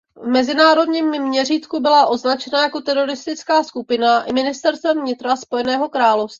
[0.15, 6.29] V mezinárodním měřítku byla označena jako teroristická skupina i ministerstvem vnitra Spojeného království.